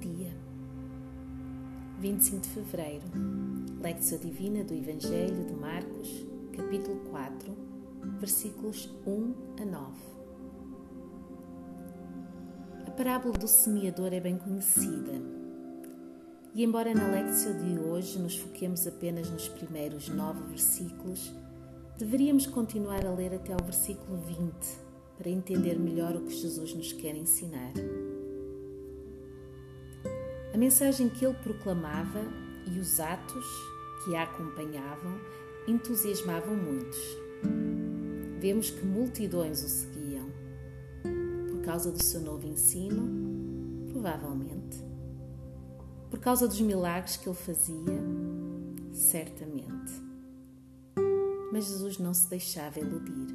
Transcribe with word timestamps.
dia. 0.00 0.32
25 2.00 2.40
de 2.40 2.48
fevereiro. 2.48 3.04
Lecção 3.82 4.18
Divina 4.18 4.64
do 4.64 4.74
Evangelho 4.74 5.44
de 5.44 5.54
Marcos, 5.54 6.26
capítulo 6.56 6.96
4, 7.10 7.54
versículos 8.18 8.90
1 9.06 9.34
a 9.60 9.64
9. 9.66 9.92
A 12.86 12.90
parábola 12.92 13.34
do 13.34 13.46
semeador 13.46 14.12
é 14.14 14.20
bem 14.20 14.38
conhecida. 14.38 15.12
E 16.54 16.64
embora 16.64 16.94
na 16.94 17.06
lecção 17.06 17.56
de 17.58 17.78
hoje 17.78 18.18
nos 18.18 18.36
foquemos 18.36 18.86
apenas 18.86 19.30
nos 19.30 19.48
primeiros 19.48 20.08
nove 20.08 20.42
versículos, 20.48 21.32
deveríamos 21.98 22.46
continuar 22.46 23.06
a 23.06 23.12
ler 23.12 23.34
até 23.34 23.52
ao 23.52 23.62
versículo 23.62 24.16
20 24.16 24.40
para 25.18 25.28
entender 25.28 25.78
melhor 25.78 26.16
o 26.16 26.22
que 26.22 26.34
Jesus 26.34 26.74
nos 26.74 26.92
quer 26.94 27.14
ensinar. 27.14 27.72
Mensagem 30.60 31.08
que 31.08 31.24
ele 31.24 31.32
proclamava 31.42 32.20
e 32.66 32.78
os 32.78 33.00
atos 33.00 33.46
que 34.04 34.14
a 34.14 34.24
acompanhavam 34.24 35.18
entusiasmavam 35.66 36.54
muitos. 36.54 37.00
Vemos 38.38 38.68
que 38.68 38.84
multidões 38.84 39.64
o 39.64 39.68
seguiam. 39.70 40.28
Por 41.48 41.62
causa 41.62 41.90
do 41.90 42.02
seu 42.02 42.20
novo 42.20 42.46
ensino, 42.46 43.08
provavelmente. 43.90 44.84
Por 46.10 46.20
causa 46.20 46.46
dos 46.46 46.60
milagres 46.60 47.16
que 47.16 47.26
ele 47.26 47.36
fazia, 47.36 47.98
certamente. 48.92 49.94
Mas 51.50 51.68
Jesus 51.68 51.96
não 51.96 52.12
se 52.12 52.28
deixava 52.28 52.78
iludir. 52.78 53.34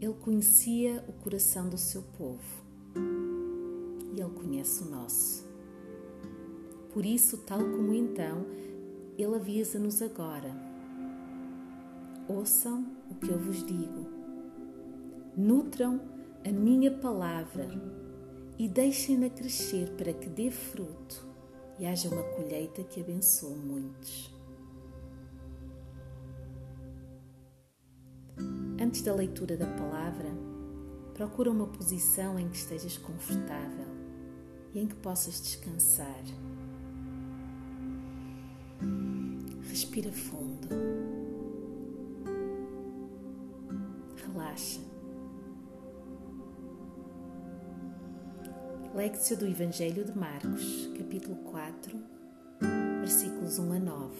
Ele 0.00 0.14
conhecia 0.14 1.04
o 1.06 1.12
coração 1.12 1.68
do 1.68 1.76
seu 1.76 2.00
povo 2.00 2.64
e 4.16 4.18
ele 4.18 4.30
conhece 4.30 4.82
o 4.82 4.86
nosso. 4.86 5.53
Por 6.94 7.04
isso, 7.04 7.38
tal 7.38 7.58
como 7.58 7.92
então, 7.92 8.46
Ele 9.18 9.34
avisa-nos 9.34 10.00
agora: 10.00 10.54
Ouçam 12.28 12.86
o 13.10 13.16
que 13.16 13.28
eu 13.28 13.38
vos 13.38 13.66
digo, 13.66 14.06
nutram 15.36 16.00
a 16.46 16.52
minha 16.52 16.92
palavra 16.92 17.68
e 18.56 18.68
deixem-na 18.68 19.28
crescer 19.28 19.90
para 19.96 20.12
que 20.12 20.28
dê 20.28 20.52
fruto 20.52 21.26
e 21.80 21.84
haja 21.84 22.08
uma 22.08 22.22
colheita 22.22 22.84
que 22.84 23.00
abençoe 23.00 23.56
muitos. 23.56 24.32
Antes 28.80 29.02
da 29.02 29.12
leitura 29.12 29.56
da 29.56 29.66
palavra, 29.66 30.30
procura 31.12 31.50
uma 31.50 31.66
posição 31.66 32.38
em 32.38 32.48
que 32.48 32.56
estejas 32.56 32.96
confortável 32.96 33.88
e 34.72 34.78
em 34.78 34.86
que 34.86 34.94
possas 34.94 35.42
descansar. 35.42 36.22
Respira 39.74 40.12
fundo. 40.12 40.68
Relaxa. 44.24 44.80
Lectio 48.94 49.36
do 49.36 49.48
Evangelho 49.48 50.04
de 50.04 50.16
Marcos, 50.16 50.88
capítulo 50.96 51.34
4, 51.50 51.98
versículos 53.00 53.58
1 53.58 53.72
a 53.72 53.78
9. 53.80 54.14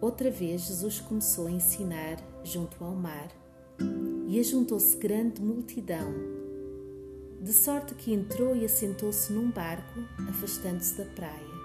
Outra 0.00 0.30
vez 0.30 0.62
Jesus 0.62 1.00
começou 1.00 1.48
a 1.48 1.50
ensinar 1.50 2.16
junto 2.42 2.82
ao 2.82 2.94
mar 2.94 3.28
e 4.26 4.40
ajuntou-se 4.40 4.96
grande 4.96 5.42
multidão, 5.42 6.10
de 7.42 7.52
sorte 7.52 7.94
que 7.94 8.10
entrou 8.10 8.56
e 8.56 8.64
assentou-se 8.64 9.30
num 9.34 9.50
barco, 9.50 10.00
afastando-se 10.30 10.96
da 10.96 11.04
praia 11.04 11.61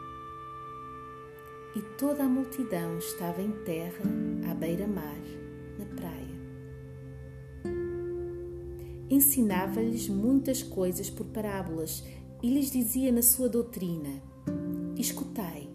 e 1.76 1.82
toda 1.98 2.24
a 2.24 2.28
multidão 2.28 2.98
estava 2.98 3.42
em 3.42 3.52
terra, 3.64 4.04
à 4.50 4.54
beira-mar, 4.54 5.20
na 5.78 5.86
praia. 5.96 6.38
Ensinava-lhes 9.10 10.10
muitas 10.10 10.62
coisas 10.62 11.10
por 11.10 11.26
parábolas 11.28 12.04
e 12.42 12.50
lhes 12.50 12.72
dizia 12.72 13.12
na 13.12 13.22
sua 13.22 13.48
doutrina: 13.48 14.22
Escutai, 14.98 15.70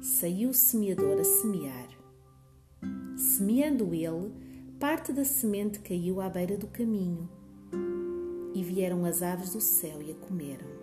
saiu 0.00 0.50
o 0.50 0.54
semeador 0.54 1.18
a 1.20 1.24
semear. 1.24 1.88
Semeando 3.16 3.92
ele, 3.92 4.32
parte 4.78 5.12
da 5.12 5.24
semente 5.24 5.80
caiu 5.80 6.20
à 6.20 6.28
beira 6.28 6.56
do 6.56 6.68
caminho, 6.68 7.28
e 8.54 8.62
vieram 8.62 9.04
as 9.04 9.22
aves 9.22 9.52
do 9.52 9.60
céu 9.60 10.00
e 10.00 10.12
a 10.12 10.14
comeram. 10.14 10.77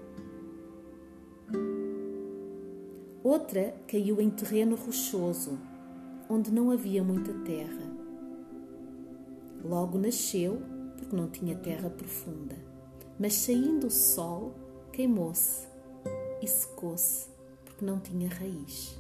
Outra 3.26 3.74
caiu 3.88 4.22
em 4.22 4.30
terreno 4.30 4.76
rochoso, 4.76 5.58
onde 6.30 6.52
não 6.52 6.70
havia 6.70 7.04
muita 7.04 7.34
terra. 7.40 7.92
Logo 9.64 9.98
nasceu, 9.98 10.62
porque 10.96 11.16
não 11.16 11.28
tinha 11.28 11.58
terra 11.58 11.90
profunda, 11.90 12.56
mas 13.20 13.34
saindo 13.34 13.88
o 13.88 13.90
sol, 13.90 14.54
queimou-se 14.94 15.68
e 16.40 16.48
secou-se, 16.48 17.28
porque 17.66 17.84
não 17.84 18.00
tinha 18.00 18.30
raiz. 18.30 18.96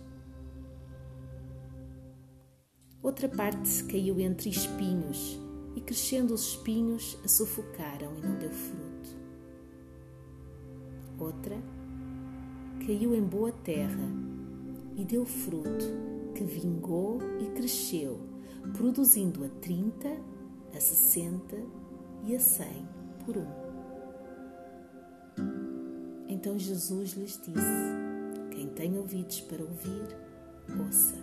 Outra 3.03 3.29
parte 3.29 3.83
caiu 3.83 4.19
entre 4.19 4.49
espinhos, 4.49 5.39
e 5.75 5.81
crescendo 5.81 6.33
os 6.33 6.47
espinhos 6.47 7.15
a 7.23 7.27
sufocaram 7.27 8.17
e 8.17 8.25
não 8.25 8.39
deu 8.39 8.49
fruto. 8.49 9.15
Outra 11.19 11.61
caiu 12.85 13.15
em 13.15 13.23
boa 13.23 13.51
terra 13.51 14.07
e 14.95 15.03
deu 15.03 15.25
fruto, 15.25 15.85
que 16.35 16.43
vingou 16.43 17.19
e 17.39 17.49
cresceu, 17.55 18.19
produzindo 18.77 19.43
a 19.43 19.49
trinta, 19.49 20.09
a 20.73 20.79
sessenta 20.79 21.57
e 22.23 22.35
a 22.35 22.39
cem 22.39 22.87
por 23.25 23.37
um. 23.37 23.47
Então 26.27 26.59
Jesus 26.59 27.13
lhes 27.13 27.39
disse: 27.43 28.51
Quem 28.51 28.67
tem 28.69 28.97
ouvidos 28.97 29.41
para 29.41 29.63
ouvir, 29.63 30.15
ouça. 30.85 31.15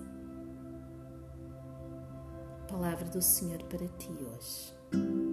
Palavra 2.69 3.05
do 3.09 3.23
Senhor 3.23 3.62
para 3.65 3.87
ti 3.87 4.11
hoje. 4.11 5.31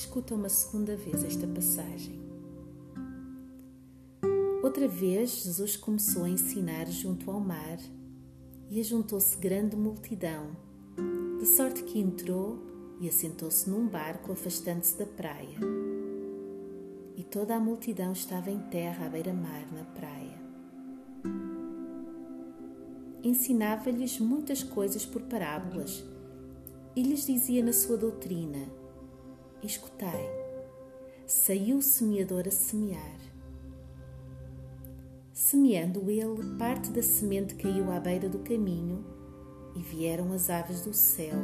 Escuta 0.00 0.34
uma 0.34 0.48
segunda 0.48 0.96
vez 0.96 1.22
esta 1.24 1.46
passagem. 1.46 2.18
Outra 4.62 4.88
vez, 4.88 5.42
Jesus 5.42 5.76
começou 5.76 6.24
a 6.24 6.28
ensinar 6.28 6.86
junto 6.86 7.30
ao 7.30 7.38
mar 7.38 7.78
e 8.70 8.80
ajuntou-se 8.80 9.36
grande 9.36 9.76
multidão, 9.76 10.56
de 11.38 11.46
sorte 11.46 11.82
que 11.82 11.98
entrou 11.98 12.58
e 12.98 13.08
assentou-se 13.08 13.68
num 13.68 13.86
barco, 13.86 14.32
afastando-se 14.32 14.96
da 14.96 15.04
praia. 15.04 15.58
E 17.14 17.22
toda 17.22 17.54
a 17.54 17.60
multidão 17.60 18.12
estava 18.12 18.50
em 18.50 18.58
terra 18.70 19.04
à 19.06 19.08
beira-mar, 19.10 19.66
na 19.70 19.84
praia. 19.84 20.40
Ensinava-lhes 23.22 24.18
muitas 24.18 24.62
coisas 24.62 25.04
por 25.04 25.20
parábolas 25.22 26.02
e 26.96 27.02
lhes 27.02 27.26
dizia 27.26 27.62
na 27.62 27.74
sua 27.74 27.98
doutrina 27.98 28.79
escutai, 29.62 30.28
saiu 31.26 31.78
o 31.78 31.82
semeador 31.82 32.44
a 32.46 32.50
semear. 32.50 33.18
Semeando 35.32 36.10
ele, 36.10 36.56
parte 36.58 36.90
da 36.90 37.02
semente 37.02 37.54
caiu 37.54 37.90
à 37.90 38.00
beira 38.00 38.28
do 38.28 38.38
caminho 38.40 39.04
e 39.76 39.80
vieram 39.80 40.32
as 40.32 40.50
aves 40.50 40.82
do 40.82 40.92
céu 40.92 41.36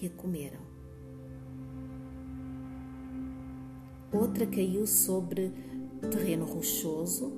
e 0.00 0.06
a 0.06 0.10
comeram. 0.10 0.60
Outra 4.12 4.46
caiu 4.46 4.86
sobre 4.86 5.52
terreno 6.10 6.44
rochoso, 6.44 7.32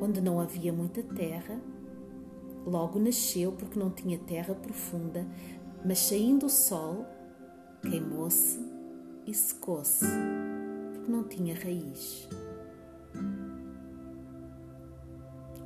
onde 0.00 0.20
não 0.20 0.40
havia 0.40 0.72
muita 0.72 1.02
terra. 1.02 1.60
Logo 2.66 2.98
nasceu 2.98 3.52
porque 3.52 3.78
não 3.78 3.90
tinha 3.90 4.18
terra 4.18 4.54
profunda, 4.54 5.26
mas 5.84 6.00
saindo 6.00 6.46
o 6.46 6.50
sol, 6.50 7.06
queimou-se 7.82 8.67
e 9.28 9.34
secou-se, 9.34 10.06
porque 10.94 11.10
não 11.10 11.22
tinha 11.22 11.54
raiz. 11.54 12.26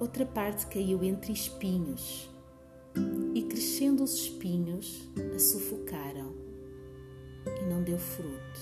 Outra 0.01 0.27
parte 0.27 0.67
caiu 0.67 1.05
entre 1.05 1.33
espinhos, 1.33 2.29
e 3.33 3.43
crescendo 3.43 4.03
os 4.03 4.15
espinhos 4.15 5.09
a 5.33 5.39
sufocaram 5.39 6.35
e 7.61 7.65
não 7.67 7.85
deu 7.85 7.99
fruto. 7.99 8.61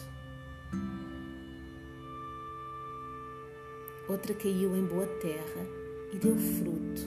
Outra 4.07 4.35
caiu 4.35 4.77
em 4.77 4.85
boa 4.85 5.07
terra 5.07 5.67
e 6.13 6.19
deu 6.19 6.37
fruto, 6.37 7.01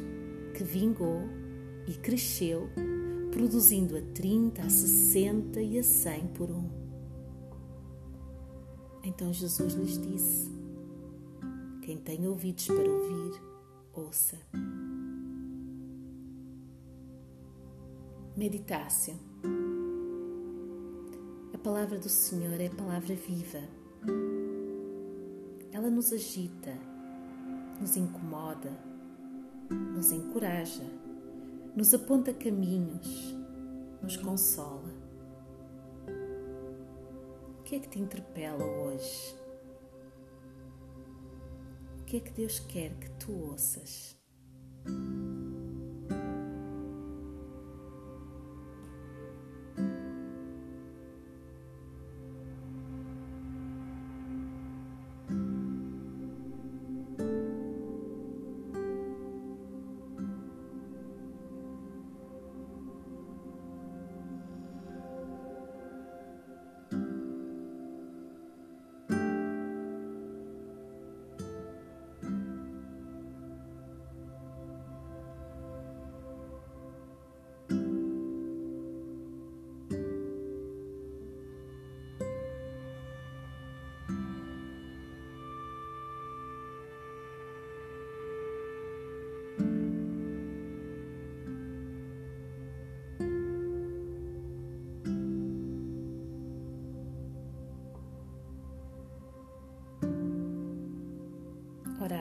que 0.55 0.63
vingou 0.63 1.29
e 1.87 1.93
cresceu, 1.93 2.69
produzindo 3.31 3.95
a 3.95 4.01
trinta, 4.15 4.63
a 4.63 4.69
sessenta 4.69 5.61
e 5.61 5.77
a 5.77 5.83
cem 5.83 6.27
por 6.29 6.49
um. 6.49 6.82
Então 9.13 9.31
Jesus 9.31 9.75
lhes 9.75 9.99
disse: 9.99 10.51
Quem 11.83 11.97
tem 11.97 12.27
ouvidos 12.27 12.65
para 12.65 12.89
ouvir, 12.89 13.41
ouça. 13.93 14.39
Meditácio. 18.35 19.13
A 21.53 21.57
palavra 21.59 21.99
do 21.99 22.09
Senhor 22.09 22.59
é 22.59 22.65
a 22.65 22.75
palavra 22.75 23.13
viva. 23.13 23.61
Ela 25.71 25.91
nos 25.91 26.11
agita, 26.11 26.75
nos 27.79 27.95
incomoda, 27.95 28.71
nos 29.69 30.11
encoraja, 30.11 30.89
nos 31.75 31.93
aponta 31.93 32.33
caminhos, 32.33 33.35
nos 34.01 34.17
consola. 34.17 34.82
Que 37.73 37.77
é 37.77 37.79
que 37.79 37.89
te 37.89 37.99
interpela 37.99 38.63
hoje? 38.63 39.35
O 41.99 42.03
que 42.05 42.17
é 42.17 42.19
que 42.19 42.29
Deus 42.29 42.59
quer 42.59 42.93
que 42.99 43.09
tu 43.13 43.31
ouças? 43.49 44.15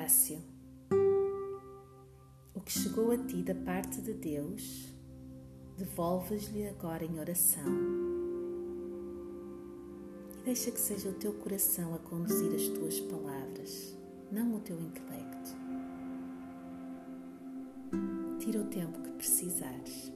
Horácio, 0.02 0.42
o 2.52 2.60
que 2.60 2.72
chegou 2.72 3.12
a 3.12 3.18
ti 3.18 3.40
da 3.40 3.54
parte 3.54 4.02
de 4.02 4.12
Deus, 4.12 4.92
devolves-lhe 5.78 6.66
agora 6.66 7.04
em 7.04 7.20
oração. 7.20 7.72
E 10.32 10.44
deixa 10.44 10.72
que 10.72 10.80
seja 10.80 11.08
o 11.08 11.14
teu 11.14 11.32
coração 11.34 11.94
a 11.94 11.98
conduzir 12.00 12.52
as 12.52 12.66
tuas 12.66 12.98
palavras, 12.98 13.96
não 14.32 14.56
o 14.56 14.60
teu 14.60 14.76
intelecto. 14.80 15.52
Tira 18.40 18.60
o 18.60 18.66
tempo 18.66 19.00
que 19.02 19.12
precisares. 19.12 20.12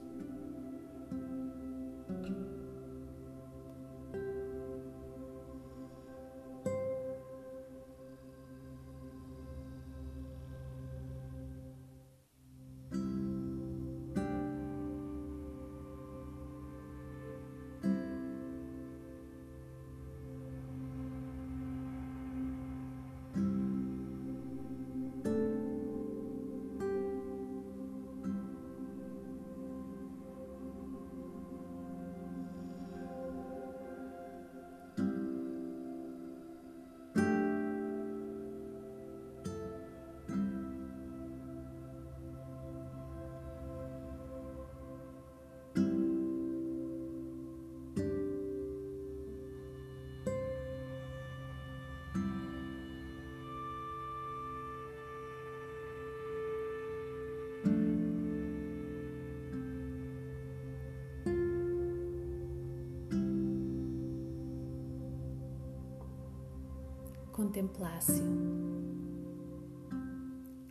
Contemplácio. 67.37 68.25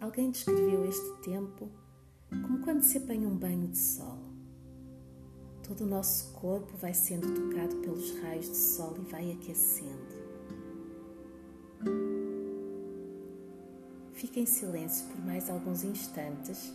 Alguém 0.01 0.31
descreveu 0.31 0.83
este 0.89 1.21
tempo 1.21 1.69
como 2.42 2.59
quando 2.63 2.81
se 2.81 2.97
apanha 2.97 3.28
um 3.28 3.37
banho 3.37 3.68
de 3.68 3.78
sol. 3.78 4.18
Todo 5.61 5.81
o 5.81 5.85
nosso 5.85 6.33
corpo 6.33 6.75
vai 6.78 6.92
sendo 6.92 7.28
tocado 7.35 7.75
pelos 7.81 8.19
raios 8.19 8.47
de 8.47 8.57
sol 8.57 8.95
e 8.97 9.11
vai 9.11 9.31
aquecendo. 9.33 10.16
Fica 14.13 14.40
em 14.40 14.47
silêncio 14.47 15.06
por 15.09 15.23
mais 15.23 15.51
alguns 15.51 15.83
instantes, 15.83 16.73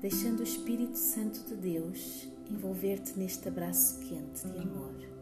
deixando 0.00 0.40
o 0.40 0.44
Espírito 0.44 0.96
Santo 0.96 1.40
de 1.44 1.54
Deus 1.54 2.26
envolver-te 2.48 3.18
neste 3.18 3.46
abraço 3.46 4.00
quente 4.00 4.48
de 4.48 4.58
amor. 4.58 5.17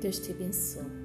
Deus 0.00 0.18
te 0.18 0.32
abençoe. 0.32 0.99